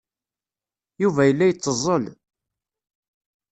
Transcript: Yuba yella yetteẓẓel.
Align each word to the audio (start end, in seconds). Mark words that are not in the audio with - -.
Yuba 1.01 1.21
yella 1.25 1.45
yetteẓẓel. 1.49 2.03